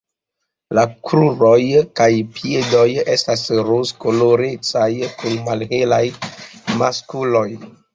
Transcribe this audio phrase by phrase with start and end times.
[0.77, 1.59] La kruroj
[2.01, 2.07] kaj
[2.39, 2.87] piedoj
[3.19, 4.91] estas rozkolorecaj
[5.23, 6.05] kun malhelaj
[6.85, 7.51] makuloj.